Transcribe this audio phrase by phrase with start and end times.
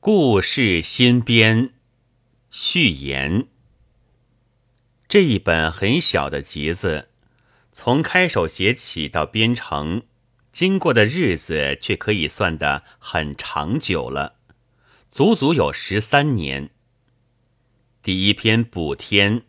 [0.00, 1.70] 故事新编
[2.52, 3.48] 序言。
[5.08, 7.08] 这一本很小的集子，
[7.72, 10.04] 从开手写起到编成，
[10.52, 14.36] 经过的日子却可以算得很长久了，
[15.10, 16.70] 足足有十三年。
[18.00, 19.40] 第一篇《补天》，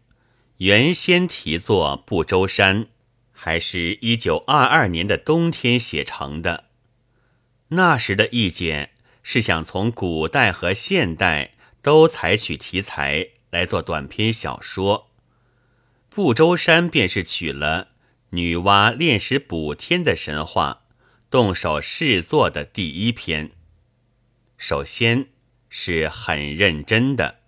[0.57, 2.86] 原先题作《不周山》，
[3.31, 6.66] 还是一九二二年的冬天写成的。
[7.68, 8.93] 那时的意见。
[9.21, 15.10] 是想从古代和现代都采取题材来做短篇小说，
[16.15, 17.89] 《不周山》便是取了
[18.32, 20.83] 女娲炼石补天的神话，
[21.29, 23.51] 动手试作的第一篇。
[24.57, 25.27] 首先
[25.69, 27.39] 是很认真的，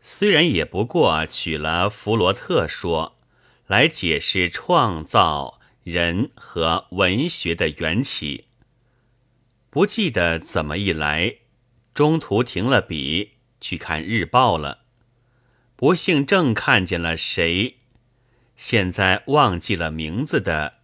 [0.00, 3.18] 虽然也不过取了弗罗特说
[3.66, 8.46] 来解释创造人和文学的缘起。
[9.74, 11.38] 不记得怎么一来，
[11.92, 14.84] 中途停了笔去看日报了，
[15.74, 17.78] 不幸正看见了谁，
[18.56, 20.74] 现在忘记了名字的，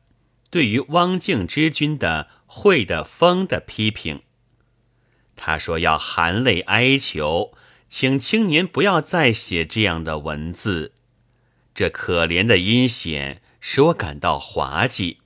[0.50, 4.22] 对于汪静之君的《会的风》的批评。
[5.36, 7.54] 他说要含泪哀求，
[7.88, 10.94] 请青年不要再写这样的文字，
[11.72, 15.18] 这可怜的阴险使我感到滑稽。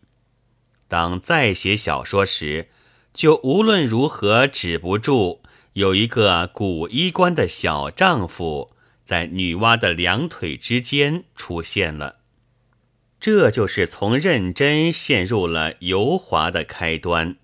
[0.86, 2.68] 当再写小说时。
[3.14, 5.40] 就无论如何止不住，
[5.74, 8.72] 有一个古衣冠的小丈夫
[9.04, 12.16] 在女娲的两腿之间出现了。
[13.20, 17.36] 这就是从认真陷入了油滑的开端。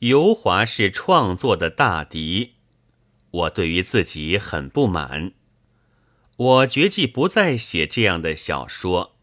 [0.00, 2.52] 油滑是创作的大敌，
[3.30, 5.32] 我对于自己很不满。
[6.36, 9.16] 我决计不再写这样的小说。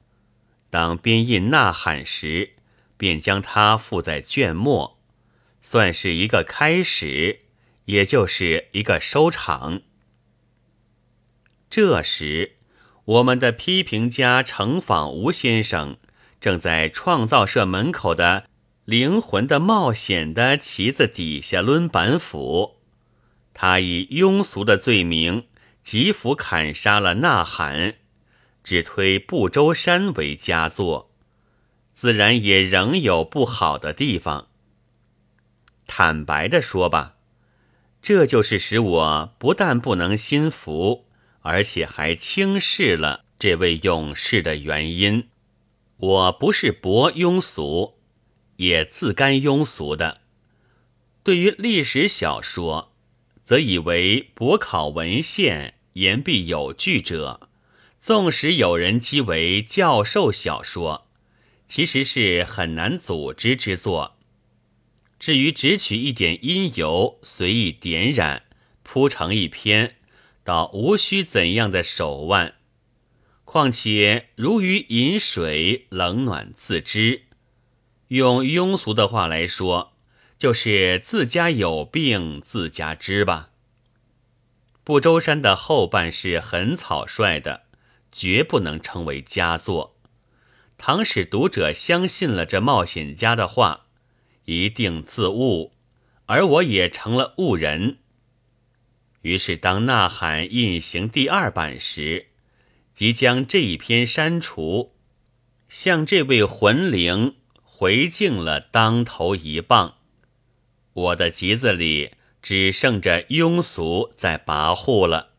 [0.71, 2.55] 当编印《呐喊》时，
[2.97, 4.94] 便将它附在卷末。
[5.67, 7.39] 算是一个开始，
[7.85, 9.81] 也就是一个收场。
[11.71, 12.57] 这时，
[13.05, 15.97] 我们的批评家程访吴先生
[16.39, 18.45] 正在创造社门口的
[18.85, 22.75] “灵魂的冒险”的旗子底下抡板斧。
[23.51, 25.47] 他以庸俗的罪名，
[25.81, 27.75] 疾斧砍杀了《呐喊》，
[28.63, 31.09] 只推《不周山》为佳作，
[31.91, 34.49] 自然也仍有不好的地方。
[35.87, 37.15] 坦白的说吧，
[38.01, 41.05] 这就是使我不但不能心服，
[41.41, 45.27] 而且还轻视了这位勇士的原因。
[45.97, 47.95] 我不是博庸俗，
[48.57, 50.21] 也自甘庸俗的。
[51.23, 52.91] 对于历史小说，
[53.43, 57.49] 则以为博考文献、言必有据者，
[57.99, 61.07] 纵使有人讥为教授小说，
[61.67, 64.14] 其实是很难组织之作。
[65.19, 68.43] 至于只取一点阴油，随意点染，
[68.83, 69.95] 铺成一篇，
[70.43, 72.55] 倒无需怎样的手腕。
[73.43, 77.23] 况且如鱼饮水，冷暖自知。
[78.09, 79.93] 用庸俗的话来说，
[80.37, 83.49] 就是自家有病自家知吧。
[84.83, 87.63] 不周山的后半是很草率的，
[88.11, 89.95] 绝不能称为佳作。
[90.77, 93.84] 倘使读者相信了这冒险家的话，
[94.45, 95.73] 一定自误，
[96.25, 97.97] 而我也成了误人。
[99.21, 102.27] 于是，当《呐喊》印行第二版时，
[102.93, 104.93] 即将这一篇删除，
[105.67, 109.95] 向这位魂灵回敬了当头一棒。
[110.93, 115.31] 我的集子里只剩着庸俗在跋扈了。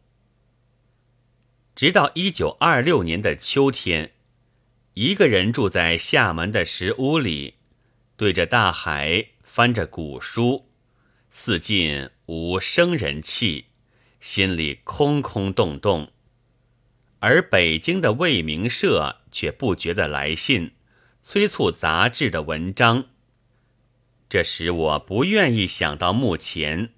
[1.75, 4.13] 直到一九二六年的秋天，
[4.95, 7.55] 一个人住在厦门的石屋里。
[8.17, 10.71] 对着大海翻着古书，
[11.31, 13.67] 四近无生人气，
[14.21, 16.11] 心里空空洞洞。
[17.19, 20.73] 而北京的未名社却不觉得来信，
[21.23, 23.09] 催促杂志的文章。
[24.31, 26.95] 这使我不愿意想到目前，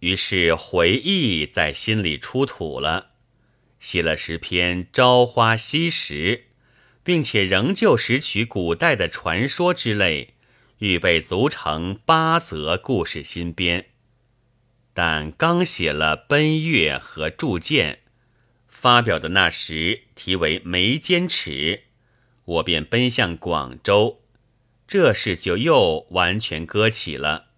[0.00, 3.12] 于是回忆在心里出土了，
[3.78, 6.36] 写了十篇《朝花夕拾》。
[7.04, 10.34] 并且仍旧拾取古代的传说之类，
[10.82, 13.90] 预备组成八则故事新编。
[14.92, 18.00] 但刚写了奔月和铸剑，
[18.66, 21.84] 发表的那时题为没坚持，
[22.44, 24.22] 我便奔向广州，
[24.88, 27.50] 这事就又完全搁起了。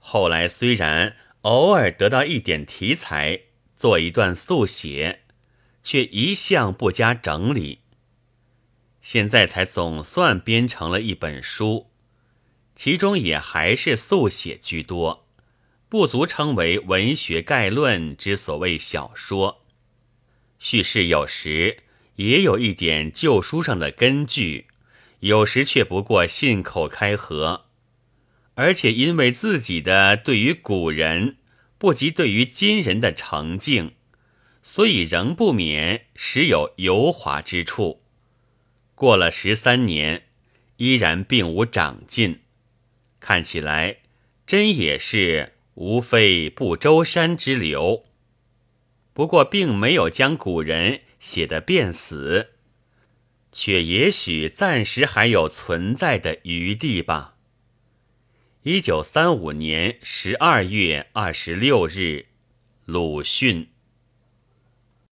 [0.00, 3.42] 后来虽然偶尔得到一点题材，
[3.76, 5.20] 做一段速写，
[5.84, 7.82] 却一向不加整理。
[9.00, 11.92] 现在才总算编成了一本书，
[12.76, 15.26] 其中也还是速写居多，
[15.88, 19.64] 不足称为文学概论之所谓小说。
[20.58, 21.78] 叙事有时
[22.16, 24.66] 也有一点旧书上的根据，
[25.20, 27.64] 有时却不过信口开河，
[28.54, 31.38] 而且因为自己的对于古人
[31.78, 33.92] 不及对于今人的成敬，
[34.62, 38.02] 所以仍不免时有油滑之处。
[38.94, 40.24] 过了十三年，
[40.76, 42.40] 依然并无长进，
[43.26, 44.02] 看起来
[44.46, 48.04] 真也是无非不周山之流。
[49.12, 52.50] 不过，并没有将古人写得变死，
[53.50, 57.34] 却也许暂时还有存在的余地吧。
[58.62, 62.26] 一九三五年十二月二十六日，
[62.84, 63.70] 鲁迅。